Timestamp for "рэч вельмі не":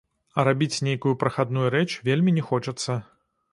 1.77-2.47